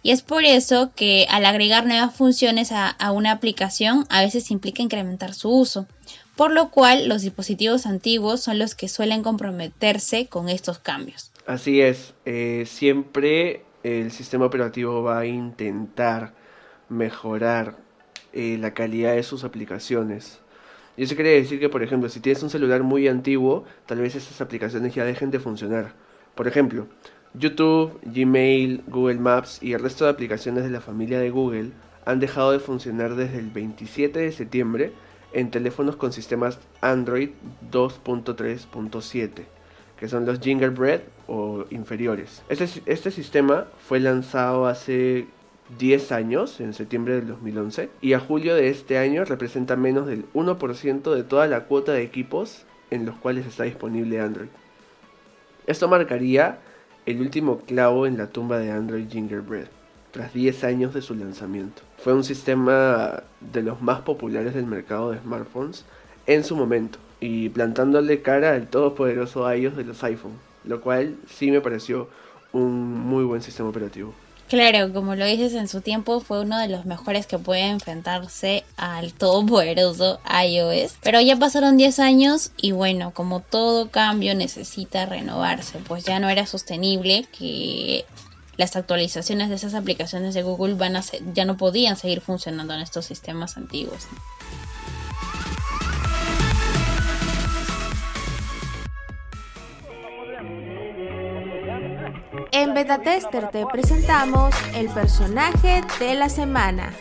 Y 0.05 0.11
es 0.11 0.21
por 0.21 0.43
eso 0.43 0.91
que 0.95 1.25
al 1.31 1.47
agregar 1.47 1.87
nuevas 1.87 2.15
funciones 2.15 2.71
a, 2.71 2.95
una 3.11 3.31
aplicación 3.31 4.05
a 4.09 4.21
veces 4.21 4.51
implica 4.51 4.83
incrementar 4.83 5.33
su 5.33 5.49
uso 5.49 5.87
por 6.35 6.51
lo 6.51 6.69
cual 6.69 7.09
los 7.09 7.23
dispositivos 7.23 7.87
antiguos 7.87 8.39
son 8.41 8.59
los 8.59 8.75
que 8.75 8.87
suelen 8.87 9.23
comprometerse 9.23 10.27
con 10.27 10.47
estos 10.47 10.77
cambios. 10.77 11.31
Así 11.47 11.81
es, 11.81 12.13
eh, 12.25 12.65
siempre 12.67 13.63
el 13.81 14.11
sistema 14.11 14.45
operativo 14.45 15.01
va 15.01 15.19
a 15.19 15.25
intentar 15.25 16.35
mejorar 16.87 17.75
eh, 18.31 18.57
la 18.59 18.75
calidad 18.75 19.15
de 19.15 19.23
sus 19.23 19.43
aplicaciones. 19.43 20.39
Y 20.97 21.03
eso 21.05 21.15
quiere 21.15 21.31
decir 21.31 21.59
que, 21.59 21.69
por 21.69 21.81
ejemplo, 21.81 22.09
si 22.09 22.19
tienes 22.19 22.43
un 22.43 22.51
celular 22.51 22.83
muy 22.83 23.07
antiguo, 23.07 23.63
tal 23.87 24.01
vez 24.01 24.13
esas 24.13 24.39
aplicaciones 24.39 24.93
ya 24.93 25.03
dejen 25.03 25.31
de 25.31 25.39
funcionar. 25.39 25.93
Por 26.35 26.47
ejemplo, 26.47 26.87
YouTube, 27.37 27.99
Gmail, 28.03 28.83
Google 28.87 29.19
Maps 29.19 29.59
y 29.61 29.73
el 29.73 29.81
resto 29.81 30.05
de 30.05 30.11
aplicaciones 30.11 30.63
de 30.63 30.69
la 30.69 30.81
familia 30.81 31.19
de 31.19 31.29
Google 31.29 31.71
han 32.05 32.19
dejado 32.19 32.51
de 32.51 32.59
funcionar 32.59 33.15
desde 33.15 33.39
el 33.39 33.49
27 33.49 34.19
de 34.19 34.31
septiembre 34.31 34.93
en 35.33 35.51
teléfonos 35.51 35.95
con 35.95 36.13
sistemas 36.13 36.59
Android 36.81 37.31
2.3.7, 37.71 39.43
que 39.97 40.07
son 40.07 40.25
los 40.25 40.39
Gingerbread 40.39 41.01
o 41.27 41.65
inferiores. 41.71 42.43
Este, 42.47 42.67
este 42.85 43.11
sistema 43.11 43.67
fue 43.79 43.99
lanzado 43.99 44.67
hace 44.67 45.27
10 45.77 46.11
años, 46.11 46.59
en 46.61 46.73
septiembre 46.73 47.15
del 47.15 47.27
2011, 47.27 47.89
y 48.01 48.13
a 48.13 48.19
julio 48.19 48.55
de 48.55 48.69
este 48.69 48.97
año 48.97 49.25
representa 49.25 49.75
menos 49.75 50.05
del 50.05 50.25
1% 50.33 51.13
de 51.13 51.23
toda 51.23 51.47
la 51.47 51.65
cuota 51.65 51.91
de 51.91 52.03
equipos 52.03 52.65
en 52.91 53.05
los 53.05 53.15
cuales 53.15 53.45
está 53.45 53.63
disponible 53.63 54.21
Android. 54.21 54.49
Esto 55.67 55.87
marcaría 55.87 56.59
el 57.05 57.21
último 57.21 57.59
clavo 57.59 58.07
en 58.07 58.17
la 58.17 58.27
tumba 58.27 58.57
de 58.57 58.71
Android 58.71 59.07
Gingerbread 59.09 59.67
tras 60.11 60.33
10 60.33 60.63
años 60.63 60.93
de 60.93 61.01
su 61.01 61.13
lanzamiento. 61.13 61.81
Fue 61.97 62.13
un 62.13 62.23
sistema 62.23 63.23
de 63.41 63.61
los 63.61 63.81
más 63.81 64.01
populares 64.01 64.53
del 64.53 64.65
mercado 64.65 65.11
de 65.11 65.19
smartphones 65.19 65.85
en 66.25 66.43
su 66.43 66.55
momento 66.55 66.99
y 67.19 67.49
plantándole 67.49 68.21
cara 68.21 68.53
al 68.53 68.67
todopoderoso 68.67 69.53
iOS 69.53 69.75
de 69.75 69.83
los 69.83 70.03
iPhone, 70.03 70.33
lo 70.63 70.81
cual 70.81 71.17
sí 71.27 71.51
me 71.51 71.61
pareció 71.61 72.07
un 72.53 72.91
muy 72.91 73.25
buen 73.25 73.41
sistema 73.41 73.69
operativo. 73.69 74.13
Claro, 74.47 74.93
como 74.93 75.15
lo 75.15 75.25
dices 75.25 75.55
en 75.55 75.67
su 75.67 75.81
tiempo, 75.81 76.19
fue 76.19 76.41
uno 76.41 76.59
de 76.59 76.67
los 76.67 76.85
mejores 76.85 77.25
que 77.25 77.39
puede 77.39 77.67
enfrentarse 77.67 78.63
al 78.77 79.11
todopoderoso 79.13 80.19
iOS. 80.29 80.97
Pero 81.01 81.19
ya 81.19 81.35
pasaron 81.35 81.77
10 81.77 81.97
años 81.97 82.51
y 82.55 82.71
bueno, 82.71 83.11
como 83.11 83.39
todo 83.39 83.89
cambio 83.89 84.35
necesita 84.35 85.07
renovarse, 85.07 85.79
pues 85.79 86.05
ya 86.05 86.19
no 86.19 86.29
era 86.29 86.45
sostenible 86.45 87.25
que 87.37 88.05
las 88.55 88.75
actualizaciones 88.75 89.49
de 89.49 89.55
esas 89.55 89.73
aplicaciones 89.73 90.35
de 90.35 90.43
Google 90.43 90.75
van 90.75 90.95
a 90.95 91.03
ya 91.33 91.45
no 91.45 91.57
podían 91.57 91.97
seguir 91.97 92.21
funcionando 92.21 92.75
en 92.75 92.81
estos 92.81 93.05
sistemas 93.05 93.57
antiguos. 93.57 94.07
Beta 102.75 102.97
Tester 102.97 103.47
te 103.51 103.65
presentamos 103.65 104.53
el 104.75 104.89
personaje 104.89 105.81
de 105.97 106.13
la 106.13 106.27
semana, 106.27 106.91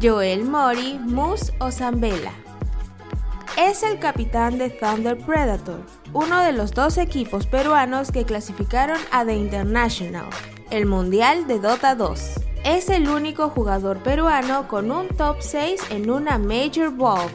Joel 0.00 0.44
Mori 0.44 1.00
Mus 1.00 1.52
Zambela. 1.72 2.30
Es 3.58 3.82
el 3.82 3.98
capitán 3.98 4.58
de 4.58 4.70
Thunder 4.70 5.18
Predator, 5.18 5.80
uno 6.12 6.40
de 6.40 6.52
los 6.52 6.70
dos 6.70 6.98
equipos 6.98 7.48
peruanos 7.48 8.12
que 8.12 8.24
clasificaron 8.24 8.98
a 9.10 9.24
The 9.24 9.34
International, 9.34 10.26
el 10.70 10.86
Mundial 10.86 11.48
de 11.48 11.58
Dota 11.58 11.96
2. 11.96 12.20
Es 12.62 12.88
el 12.88 13.08
único 13.08 13.48
jugador 13.48 14.04
peruano 14.04 14.68
con 14.68 14.92
un 14.92 15.08
top 15.08 15.38
6 15.40 15.80
en 15.90 16.10
una 16.10 16.38
Major 16.38 16.90
Wolf. 16.90 17.32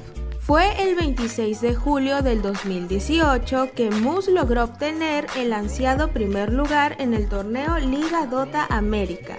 Fue 0.51 0.83
el 0.83 0.95
26 0.95 1.61
de 1.61 1.75
julio 1.75 2.21
del 2.21 2.41
2018 2.41 3.69
que 3.73 3.89
Moose 3.89 4.31
logró 4.31 4.65
obtener 4.65 5.25
el 5.37 5.53
ansiado 5.53 6.09
primer 6.09 6.51
lugar 6.51 6.97
en 6.99 7.13
el 7.13 7.29
torneo 7.29 7.77
Liga 7.77 8.25
Dota 8.25 8.65
América, 8.65 9.37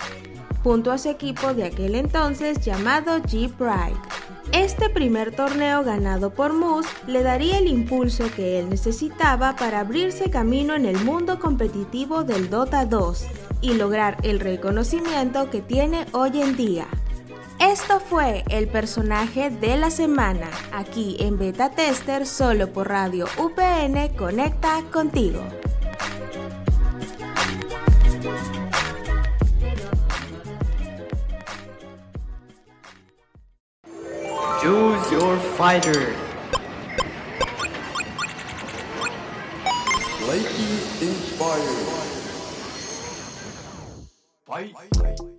junto 0.65 0.91
a 0.91 0.97
su 0.97 1.11
equipo 1.11 1.53
de 1.53 1.65
aquel 1.65 1.97
entonces 1.97 2.65
llamado 2.65 3.19
G-Pride. 3.19 4.01
Este 4.53 4.89
primer 4.89 5.37
torneo 5.37 5.85
ganado 5.85 6.31
por 6.31 6.55
Moose 6.55 6.89
le 7.07 7.23
daría 7.23 7.59
el 7.59 7.67
impulso 7.67 8.25
que 8.35 8.59
él 8.59 8.71
necesitaba 8.71 9.55
para 9.57 9.81
abrirse 9.81 10.31
camino 10.31 10.75
en 10.75 10.87
el 10.87 11.05
mundo 11.05 11.39
competitivo 11.39 12.25
del 12.25 12.49
Dota 12.49 12.87
2 12.87 13.27
y 13.61 13.75
lograr 13.75 14.17
el 14.23 14.41
reconocimiento 14.41 15.51
que 15.51 15.61
tiene 15.61 16.07
hoy 16.13 16.41
en 16.41 16.57
día. 16.57 16.89
Esto 17.63 18.01
fue 18.01 18.43
el 18.51 18.67
personaje 18.67 19.49
de 19.49 19.77
la 19.77 19.91
semana, 19.91 20.51
aquí 20.73 21.17
en 21.21 21.39
Beta 21.39 21.71
Tester 21.71 22.27
solo 22.27 22.73
por 22.73 22.89
Radio 22.89 23.27
UPN 23.39 24.17
Conecta 24.17 24.83
contigo. 24.91 25.41
Choose 34.61 35.11
your 35.13 35.39
fighter. 35.57 36.17
inspired. 44.51 45.32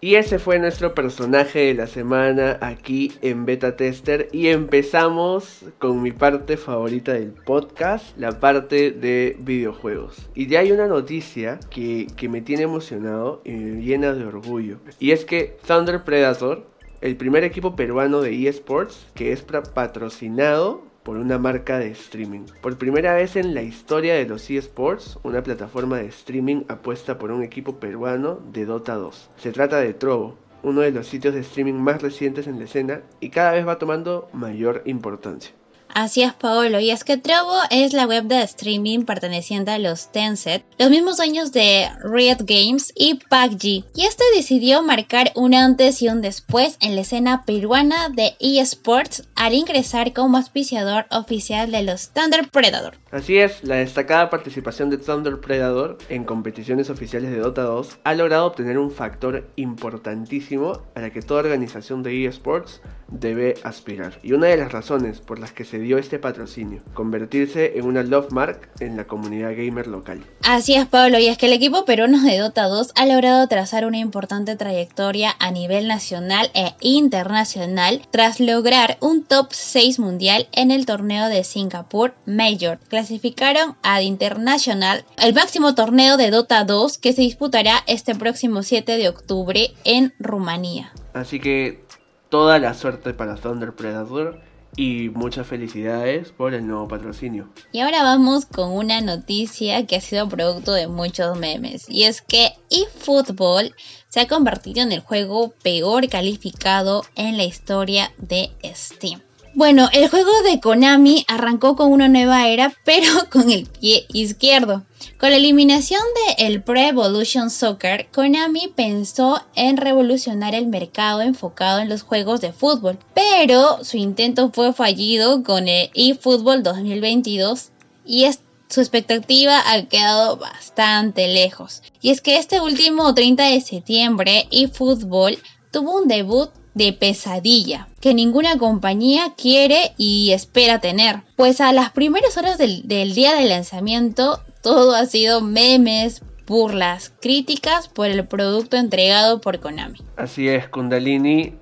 Y 0.00 0.14
ese 0.14 0.38
fue 0.38 0.60
nuestro 0.60 0.94
personaje 0.94 1.58
de 1.58 1.74
la 1.74 1.88
semana 1.88 2.56
aquí 2.60 3.12
en 3.20 3.44
Beta 3.46 3.76
Tester. 3.76 4.28
Y 4.30 4.46
empezamos 4.46 5.64
con 5.80 6.02
mi 6.02 6.12
parte 6.12 6.56
favorita 6.56 7.14
del 7.14 7.32
podcast, 7.32 8.16
la 8.16 8.38
parte 8.38 8.92
de 8.92 9.36
videojuegos. 9.40 10.30
Y 10.36 10.46
ya 10.46 10.60
hay 10.60 10.70
una 10.70 10.86
noticia 10.86 11.58
que, 11.68 12.06
que 12.16 12.28
me 12.28 12.42
tiene 12.42 12.62
emocionado 12.62 13.42
y 13.44 13.50
me 13.50 13.82
llena 13.82 14.12
de 14.12 14.24
orgullo. 14.24 14.78
Y 15.00 15.10
es 15.10 15.24
que 15.24 15.56
Thunder 15.66 16.04
Predator, 16.04 16.64
el 17.00 17.16
primer 17.16 17.42
equipo 17.42 17.74
peruano 17.74 18.20
de 18.20 18.48
eSports, 18.48 19.08
que 19.14 19.32
es 19.32 19.42
patrocinado 19.42 20.87
por 21.08 21.16
una 21.16 21.38
marca 21.38 21.78
de 21.78 21.90
streaming. 21.92 22.42
Por 22.60 22.76
primera 22.76 23.14
vez 23.14 23.34
en 23.36 23.54
la 23.54 23.62
historia 23.62 24.12
de 24.12 24.26
los 24.26 24.50
eSports, 24.50 25.18
una 25.22 25.42
plataforma 25.42 25.96
de 25.96 26.04
streaming 26.08 26.64
apuesta 26.68 27.16
por 27.16 27.30
un 27.30 27.42
equipo 27.42 27.80
peruano 27.80 28.40
de 28.52 28.66
Dota 28.66 28.94
2. 28.96 29.30
Se 29.38 29.50
trata 29.52 29.78
de 29.78 29.94
Trovo, 29.94 30.36
uno 30.62 30.82
de 30.82 30.90
los 30.90 31.06
sitios 31.06 31.32
de 31.32 31.40
streaming 31.40 31.80
más 31.80 32.02
recientes 32.02 32.46
en 32.46 32.58
la 32.58 32.66
escena 32.66 33.00
y 33.20 33.30
cada 33.30 33.52
vez 33.52 33.66
va 33.66 33.78
tomando 33.78 34.28
mayor 34.34 34.82
importancia. 34.84 35.52
Así 35.94 36.22
es, 36.22 36.32
Paolo. 36.32 36.80
Y 36.80 36.90
es 36.90 37.04
que 37.04 37.16
Trovo 37.16 37.58
es 37.70 37.92
la 37.92 38.06
web 38.06 38.24
de 38.24 38.42
streaming 38.42 39.04
perteneciente 39.04 39.70
a 39.70 39.78
los 39.78 40.12
Tencent, 40.12 40.64
los 40.78 40.90
mismos 40.90 41.20
años 41.20 41.52
de 41.52 41.88
Riot 42.04 42.38
Games 42.40 42.92
y 42.94 43.14
PUBG. 43.14 43.84
Y 43.94 44.06
este 44.06 44.24
decidió 44.34 44.82
marcar 44.82 45.32
un 45.34 45.54
antes 45.54 46.02
y 46.02 46.08
un 46.08 46.20
después 46.20 46.76
en 46.80 46.94
la 46.94 47.02
escena 47.02 47.44
peruana 47.44 48.08
de 48.10 48.36
eSports 48.40 49.28
al 49.34 49.54
ingresar 49.54 50.12
como 50.12 50.36
auspiciador 50.36 51.06
oficial 51.10 51.70
de 51.70 51.82
los 51.82 52.10
Thunder 52.10 52.48
Predator. 52.50 52.94
Así 53.10 53.38
es, 53.38 53.64
la 53.64 53.76
destacada 53.76 54.30
participación 54.30 54.90
de 54.90 54.98
Thunder 54.98 55.40
Predator 55.40 55.98
en 56.08 56.24
competiciones 56.24 56.90
oficiales 56.90 57.30
de 57.30 57.38
Dota 57.38 57.62
2 57.62 57.98
ha 58.04 58.14
logrado 58.14 58.46
obtener 58.46 58.78
un 58.78 58.90
factor 58.90 59.48
importantísimo 59.56 60.82
a 60.94 61.00
la 61.00 61.10
que 61.10 61.22
toda 61.22 61.40
organización 61.40 62.02
de 62.02 62.26
eSports 62.26 62.82
debe 63.08 63.54
aspirar. 63.62 64.18
Y 64.22 64.32
una 64.32 64.48
de 64.48 64.58
las 64.58 64.72
razones 64.72 65.20
por 65.20 65.38
las 65.38 65.52
que 65.52 65.64
se 65.64 65.77
dio 65.78 65.98
este 65.98 66.18
patrocinio, 66.18 66.82
convertirse 66.94 67.78
en 67.78 67.86
una 67.86 68.02
love 68.02 68.30
mark 68.30 68.70
en 68.80 68.96
la 68.96 69.06
comunidad 69.06 69.52
gamer 69.56 69.86
local. 69.86 70.24
Así 70.42 70.74
es, 70.74 70.86
Pablo, 70.86 71.18
y 71.18 71.26
es 71.26 71.38
que 71.38 71.46
el 71.46 71.52
equipo 71.52 71.84
peruano 71.84 72.22
de 72.22 72.38
Dota 72.38 72.68
2 72.68 72.92
ha 72.94 73.06
logrado 73.06 73.46
trazar 73.48 73.84
una 73.84 73.98
importante 73.98 74.56
trayectoria 74.56 75.34
a 75.38 75.50
nivel 75.50 75.88
nacional 75.88 76.50
e 76.54 76.74
internacional 76.80 78.02
tras 78.10 78.40
lograr 78.40 78.98
un 79.00 79.24
top 79.24 79.48
6 79.52 79.98
mundial 79.98 80.48
en 80.52 80.70
el 80.70 80.86
torneo 80.86 81.28
de 81.28 81.44
Singapur 81.44 82.14
Major. 82.26 82.78
Clasificaron 82.88 83.76
a 83.82 84.02
International, 84.02 85.04
el 85.22 85.34
máximo 85.34 85.74
torneo 85.74 86.16
de 86.16 86.30
Dota 86.30 86.64
2 86.64 86.98
que 86.98 87.12
se 87.12 87.22
disputará 87.22 87.84
este 87.86 88.14
próximo 88.14 88.62
7 88.62 88.96
de 88.96 89.08
octubre 89.08 89.72
en 89.84 90.14
Rumanía. 90.18 90.92
Así 91.14 91.40
que 91.40 91.84
toda 92.28 92.58
la 92.58 92.74
suerte 92.74 93.14
para 93.14 93.36
Thunder 93.36 93.72
Predator 93.72 94.40
y 94.76 95.08
muchas 95.10 95.46
felicidades 95.46 96.30
por 96.30 96.54
el 96.54 96.66
nuevo 96.66 96.88
patrocinio. 96.88 97.48
Y 97.72 97.80
ahora 97.80 98.02
vamos 98.02 98.46
con 98.46 98.72
una 98.72 99.00
noticia 99.00 99.86
que 99.86 99.96
ha 99.96 100.00
sido 100.00 100.28
producto 100.28 100.72
de 100.72 100.88
muchos 100.88 101.38
memes. 101.38 101.86
Y 101.88 102.04
es 102.04 102.22
que 102.22 102.52
eFootball 102.70 103.74
se 104.08 104.20
ha 104.20 104.28
convertido 104.28 104.82
en 104.82 104.92
el 104.92 105.00
juego 105.00 105.52
peor 105.62 106.08
calificado 106.08 107.04
en 107.14 107.36
la 107.36 107.44
historia 107.44 108.12
de 108.18 108.50
Steam. 108.74 109.20
Bueno, 109.58 109.88
el 109.92 110.08
juego 110.08 110.30
de 110.44 110.60
Konami 110.60 111.24
arrancó 111.26 111.74
con 111.74 111.90
una 111.90 112.06
nueva 112.06 112.46
era, 112.46 112.72
pero 112.84 113.10
con 113.28 113.50
el 113.50 113.66
pie 113.66 114.06
izquierdo. 114.12 114.84
Con 115.18 115.30
la 115.30 115.36
eliminación 115.36 116.00
de 116.14 116.46
el 116.46 116.62
Pro 116.62 116.78
Evolution 116.78 117.50
Soccer, 117.50 118.06
Konami 118.12 118.68
pensó 118.68 119.42
en 119.56 119.76
revolucionar 119.76 120.54
el 120.54 120.68
mercado 120.68 121.22
enfocado 121.22 121.80
en 121.80 121.88
los 121.88 122.02
juegos 122.02 122.40
de 122.40 122.52
fútbol, 122.52 123.00
pero 123.14 123.82
su 123.82 123.96
intento 123.96 124.52
fue 124.52 124.72
fallido 124.72 125.42
con 125.42 125.66
el 125.66 125.90
eFootball 125.92 126.62
2022 126.62 127.70
y 128.06 128.26
su 128.68 128.80
expectativa 128.80 129.60
ha 129.72 129.82
quedado 129.86 130.36
bastante 130.36 131.26
lejos. 131.26 131.82
Y 132.00 132.10
es 132.10 132.20
que 132.20 132.36
este 132.36 132.60
último 132.60 133.12
30 133.12 133.42
de 133.46 133.60
septiembre, 133.60 134.46
eFootball 134.52 135.36
tuvo 135.72 135.98
un 135.98 136.06
debut 136.06 136.50
de 136.78 136.92
pesadilla 136.94 137.88
que 138.00 138.14
ninguna 138.14 138.56
compañía 138.56 139.34
quiere 139.36 139.92
y 139.98 140.30
espera 140.32 140.78
tener. 140.78 141.22
Pues 141.36 141.60
a 141.60 141.72
las 141.72 141.90
primeras 141.90 142.36
horas 142.38 142.56
del, 142.56 142.86
día 142.86 143.34
de 143.34 143.48
lanzamiento 143.48 144.40
todo 144.62 144.94
ha 144.94 145.04
sido 145.06 145.40
memes, 145.40 146.22
burlas, 146.46 147.12
críticas 147.20 147.88
por 147.88 148.06
el 148.06 148.26
producto 148.26 148.76
entregado 148.76 149.40
por 149.40 149.60
Konami. 149.60 149.98
Así 150.16 150.48
es, 150.48 150.68
Kundalini, 150.68 151.54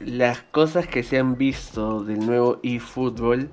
las 0.00 0.42
cosas 0.42 0.86
que 0.86 1.02
se 1.02 1.18
han 1.18 1.38
visto 1.38 2.02
del 2.04 2.26
nuevo 2.26 2.58
eFootball 2.62 3.50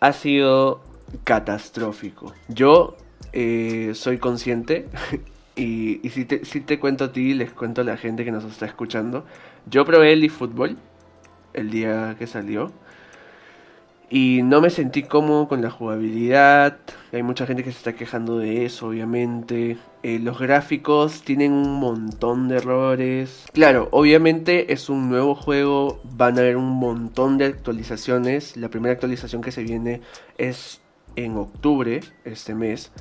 ha 0.00 0.12
sido 0.12 0.82
catastrófico. 1.24 2.32
Yo 2.48 2.96
eh, 3.32 3.92
soy 3.94 4.18
consciente 4.18 4.88
y, 5.56 6.00
si, 6.10 6.24
te, 6.24 6.44
si 6.44 6.60
te 6.60 6.78
cuento 6.78 7.04
a 7.04 7.12
ti, 7.12 7.34
les 7.34 7.52
cuento 7.52 7.80
a 7.80 7.84
la 7.84 7.96
gente 7.96 8.24
que 8.24 8.30
nos 8.30 8.44
está 8.44 8.66
escuchando, 8.66 9.24
yo 9.66 9.84
probé 9.84 10.12
el 10.12 10.24
eFootball 10.24 10.76
el 11.52 11.70
día 11.70 12.16
que 12.18 12.26
salió. 12.26 12.72
Y 14.10 14.42
no 14.44 14.60
me 14.60 14.70
sentí 14.70 15.02
cómodo 15.02 15.48
con 15.48 15.62
la 15.62 15.70
jugabilidad. 15.70 16.78
Hay 17.12 17.22
mucha 17.22 17.46
gente 17.46 17.64
que 17.64 17.72
se 17.72 17.78
está 17.78 17.94
quejando 17.94 18.38
de 18.38 18.64
eso, 18.64 18.88
obviamente. 18.88 19.78
Eh, 20.02 20.18
los 20.18 20.38
gráficos 20.38 21.22
tienen 21.22 21.52
un 21.52 21.80
montón 21.80 22.48
de 22.48 22.58
errores. 22.58 23.46
Claro, 23.52 23.88
obviamente 23.92 24.72
es 24.72 24.88
un 24.88 25.08
nuevo 25.08 25.34
juego. 25.34 26.00
Van 26.04 26.36
a 26.36 26.42
haber 26.42 26.56
un 26.56 26.68
montón 26.68 27.38
de 27.38 27.46
actualizaciones. 27.46 28.56
La 28.56 28.68
primera 28.68 28.92
actualización 28.92 29.42
que 29.42 29.50
se 29.50 29.62
viene 29.62 30.02
es 30.36 30.80
en 31.16 31.36
octubre, 31.36 32.00
este 32.24 32.54
mes. 32.54 32.92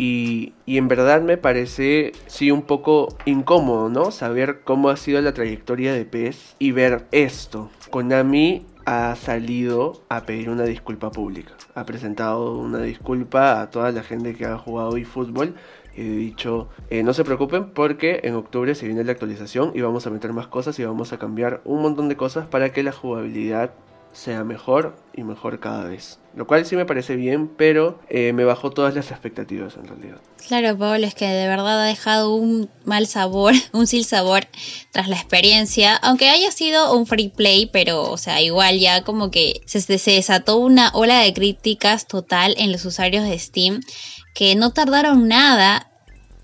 Y, 0.00 0.52
en 0.68 0.86
verdad 0.86 1.22
me 1.22 1.38
parece, 1.38 2.12
sí, 2.28 2.52
un 2.52 2.62
poco 2.62 3.08
incómodo, 3.24 3.88
¿no? 3.88 4.12
Saber 4.12 4.60
cómo 4.62 4.90
ha 4.90 4.96
sido 4.96 5.20
la 5.20 5.34
trayectoria 5.34 5.92
de 5.92 6.04
PES 6.04 6.54
y 6.60 6.70
ver 6.70 7.08
esto. 7.10 7.68
Konami 7.90 8.64
ha 8.86 9.16
salido 9.16 10.04
a 10.08 10.24
pedir 10.24 10.50
una 10.50 10.62
disculpa 10.62 11.10
pública. 11.10 11.54
Ha 11.74 11.84
presentado 11.84 12.56
una 12.56 12.78
disculpa 12.78 13.60
a 13.60 13.70
toda 13.70 13.90
la 13.90 14.04
gente 14.04 14.36
que 14.36 14.44
ha 14.44 14.56
jugado 14.56 14.96
eFootball 14.96 15.56
y 15.96 16.02
he 16.02 16.04
dicho, 16.04 16.68
eh, 16.90 17.02
no 17.02 17.12
se 17.12 17.24
preocupen 17.24 17.70
porque 17.70 18.20
en 18.22 18.36
octubre 18.36 18.76
se 18.76 18.86
viene 18.86 19.02
la 19.02 19.10
actualización 19.10 19.72
y 19.74 19.80
vamos 19.80 20.06
a 20.06 20.10
meter 20.10 20.32
más 20.32 20.46
cosas 20.46 20.78
y 20.78 20.84
vamos 20.84 21.12
a 21.12 21.18
cambiar 21.18 21.60
un 21.64 21.82
montón 21.82 22.08
de 22.08 22.16
cosas 22.16 22.46
para 22.46 22.72
que 22.72 22.84
la 22.84 22.92
jugabilidad 22.92 23.72
sea 24.12 24.44
mejor 24.44 24.96
y 25.14 25.22
mejor 25.22 25.60
cada 25.60 25.84
vez. 25.84 26.18
Lo 26.34 26.46
cual 26.46 26.64
sí 26.64 26.76
me 26.76 26.84
parece 26.84 27.16
bien, 27.16 27.48
pero 27.48 27.98
eh, 28.08 28.32
me 28.32 28.44
bajó 28.44 28.70
todas 28.70 28.94
las 28.94 29.10
expectativas 29.10 29.76
en 29.76 29.86
realidad. 29.86 30.18
Claro, 30.46 30.78
Pablo, 30.78 31.06
es 31.06 31.14
que 31.14 31.26
de 31.26 31.48
verdad 31.48 31.82
ha 31.82 31.86
dejado 31.86 32.34
un 32.34 32.70
mal 32.84 33.06
sabor, 33.06 33.54
un 33.72 33.86
sil 33.90 34.04
sabor 34.04 34.46
tras 34.92 35.08
la 35.08 35.16
experiencia, 35.16 35.96
aunque 35.96 36.28
haya 36.28 36.52
sido 36.52 36.96
un 36.96 37.06
free 37.06 37.28
play, 37.28 37.66
pero, 37.66 38.10
o 38.10 38.16
sea, 38.16 38.40
igual 38.40 38.78
ya 38.78 39.02
como 39.02 39.30
que 39.30 39.60
se, 39.66 39.80
se 39.80 40.10
desató 40.10 40.58
una 40.58 40.90
ola 40.94 41.20
de 41.20 41.32
críticas 41.32 42.06
total 42.06 42.54
en 42.58 42.70
los 42.72 42.84
usuarios 42.84 43.24
de 43.24 43.38
Steam 43.38 43.80
que 44.34 44.54
no 44.54 44.70
tardaron 44.70 45.26
nada 45.26 45.87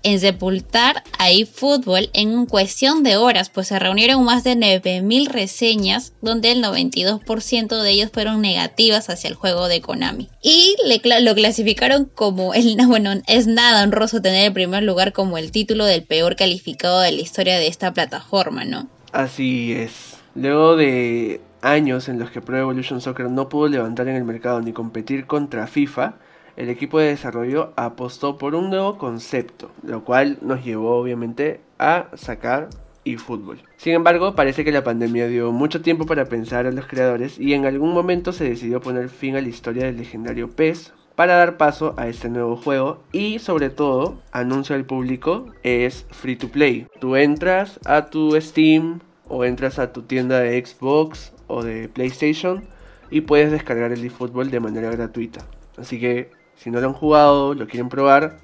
en 0.05 0.19
sepultar 0.19 1.03
a 1.17 1.31
eFootball 1.31 2.11
en 2.13 2.45
cuestión 2.45 3.01
de 3.01 3.17
horas, 3.17 3.49
pues 3.49 3.67
se 3.67 3.79
reunieron 3.79 4.23
más 4.23 4.43
de 4.43 4.55
9.000 4.55 5.27
reseñas, 5.29 6.13
donde 6.21 6.51
el 6.51 6.63
92% 6.63 7.81
de 7.81 7.89
ellos 7.89 8.11
fueron 8.13 8.39
negativas 8.39 9.09
hacia 9.09 9.29
el 9.29 9.33
juego 9.33 9.67
de 9.67 9.81
Konami. 9.81 10.29
Y 10.43 10.75
lo 11.21 11.35
clasificaron 11.35 12.05
como 12.05 12.53
el, 12.53 12.77
bueno, 12.87 13.13
es 13.27 13.47
nada 13.47 13.83
honroso 13.83 14.21
tener 14.21 14.45
el 14.45 14.53
primer 14.53 14.83
lugar 14.83 15.11
como 15.11 15.39
el 15.39 15.51
título 15.51 15.85
del 15.85 16.03
peor 16.03 16.35
calificado 16.35 17.01
de 17.01 17.11
la 17.11 17.21
historia 17.21 17.57
de 17.57 17.67
esta 17.67 17.91
plataforma, 17.91 18.63
¿no? 18.63 18.87
Así 19.11 19.73
es. 19.73 20.17
Luego 20.35 20.75
de 20.75 21.41
años 21.61 22.09
en 22.09 22.19
los 22.19 22.29
que 22.29 22.41
Pro 22.41 22.59
Evolution 22.59 23.01
Soccer 23.01 23.31
no 23.31 23.49
pudo 23.49 23.69
levantar 23.69 24.07
en 24.07 24.15
el 24.15 24.23
mercado 24.23 24.61
ni 24.61 24.71
competir 24.71 25.25
contra 25.25 25.65
FIFA, 25.65 26.13
el 26.57 26.69
equipo 26.69 26.99
de 26.99 27.07
desarrollo 27.07 27.73
apostó 27.75 28.37
por 28.37 28.55
un 28.55 28.69
nuevo 28.69 28.97
concepto, 28.97 29.71
lo 29.83 30.03
cual 30.03 30.37
nos 30.41 30.63
llevó 30.63 30.97
obviamente 30.97 31.61
a 31.79 32.07
sacar 32.15 32.69
eFootball. 33.05 33.61
Sin 33.77 33.93
embargo, 33.93 34.35
parece 34.35 34.63
que 34.63 34.71
la 34.71 34.83
pandemia 34.83 35.27
dio 35.27 35.51
mucho 35.51 35.81
tiempo 35.81 36.05
para 36.05 36.25
pensar 36.25 36.65
a 36.65 36.71
los 36.71 36.87
creadores 36.87 37.39
y 37.39 37.53
en 37.53 37.65
algún 37.65 37.93
momento 37.93 38.31
se 38.31 38.49
decidió 38.49 38.81
poner 38.81 39.09
fin 39.09 39.35
a 39.35 39.41
la 39.41 39.47
historia 39.47 39.85
del 39.85 39.97
legendario 39.97 40.49
PES 40.49 40.93
para 41.15 41.35
dar 41.35 41.57
paso 41.57 41.93
a 41.97 42.07
este 42.07 42.29
nuevo 42.29 42.57
juego 42.57 43.03
y 43.11 43.39
sobre 43.39 43.69
todo, 43.69 44.21
anuncio 44.31 44.75
al 44.75 44.85
público, 44.85 45.47
es 45.63 46.05
free 46.11 46.35
to 46.35 46.49
play. 46.49 46.87
Tú 46.99 47.15
entras 47.15 47.79
a 47.85 48.07
tu 48.07 48.39
Steam 48.41 48.99
o 49.27 49.45
entras 49.45 49.79
a 49.79 49.93
tu 49.93 50.03
tienda 50.03 50.39
de 50.39 50.63
Xbox 50.63 51.33
o 51.47 51.63
de 51.63 51.87
PlayStation 51.87 52.67
y 53.09 53.21
puedes 53.21 53.51
descargar 53.51 53.91
el 53.91 54.03
eFootball 54.03 54.51
de 54.51 54.59
manera 54.59 54.89
gratuita. 54.89 55.45
Así 55.77 55.99
que 55.99 56.31
si 56.57 56.69
no 56.69 56.79
lo 56.79 56.87
han 56.87 56.93
jugado, 56.93 57.53
lo 57.53 57.67
quieren 57.67 57.89
probar, 57.89 58.37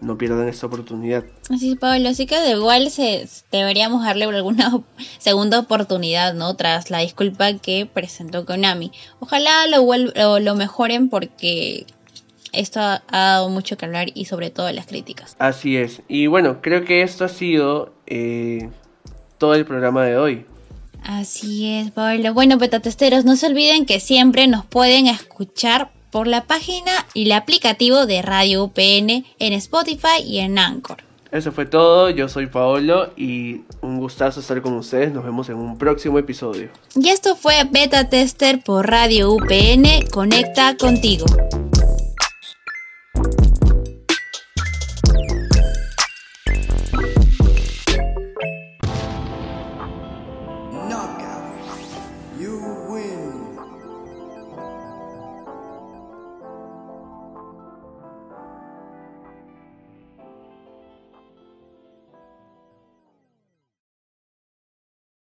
no 0.00 0.18
pierdan 0.18 0.48
esta 0.48 0.66
oportunidad. 0.66 1.24
Así 1.50 1.76
Pablo, 1.76 2.08
así 2.08 2.26
que 2.26 2.38
de 2.38 2.52
igual 2.52 2.90
se, 2.90 3.26
deberíamos 3.50 4.04
darle 4.04 4.24
alguna 4.24 4.80
segunda 5.18 5.58
oportunidad, 5.58 6.34
¿no? 6.34 6.54
Tras 6.56 6.90
la 6.90 6.98
disculpa 6.98 7.54
que 7.54 7.86
presentó 7.86 8.44
Konami. 8.44 8.92
Ojalá 9.20 9.66
lo, 9.66 10.38
lo 10.38 10.54
mejoren 10.54 11.08
porque 11.08 11.86
esto 12.52 12.80
ha, 12.80 13.02
dado 13.10 13.48
mucho 13.48 13.76
que 13.76 13.84
hablar 13.84 14.08
y 14.14 14.26
sobre 14.26 14.50
todo 14.50 14.70
las 14.72 14.86
críticas. 14.86 15.36
Así 15.38 15.76
es. 15.76 16.02
Y 16.08 16.26
bueno, 16.26 16.60
creo 16.62 16.84
que 16.84 17.02
esto 17.02 17.24
ha 17.24 17.28
sido 17.28 17.92
eh, 18.06 18.70
todo 19.38 19.54
el 19.54 19.64
programa 19.64 20.04
de 20.04 20.16
hoy. 20.16 20.46
Así 21.02 21.70
es, 21.70 21.90
Pablo. 21.90 22.32
Bueno, 22.32 22.58
petatesteros, 22.58 23.24
no 23.24 23.36
se 23.36 23.46
olviden 23.46 23.84
que 23.84 24.00
siempre 24.00 24.46
nos 24.46 24.64
pueden 24.64 25.06
escuchar 25.06 25.90
por 26.14 26.28
la 26.28 26.44
página 26.44 26.92
y 27.12 27.24
el 27.24 27.32
aplicativo 27.32 28.06
de 28.06 28.22
Radio 28.22 28.62
UPN 28.62 29.26
en 29.40 29.52
Spotify 29.54 30.22
y 30.24 30.38
en 30.38 30.60
Anchor. 30.60 30.98
Eso 31.32 31.50
fue 31.50 31.66
todo, 31.66 32.08
yo 32.08 32.28
soy 32.28 32.46
Paolo 32.46 33.10
y 33.16 33.62
un 33.80 33.98
gustazo 33.98 34.38
estar 34.38 34.62
con 34.62 34.74
ustedes, 34.74 35.12
nos 35.12 35.24
vemos 35.24 35.48
en 35.48 35.56
un 35.56 35.76
próximo 35.76 36.20
episodio. 36.20 36.68
Y 36.94 37.08
esto 37.08 37.34
fue 37.34 37.56
Beta 37.68 38.08
Tester 38.08 38.62
por 38.62 38.88
Radio 38.88 39.32
UPN, 39.32 40.06
conecta 40.12 40.76
contigo. 40.76 41.26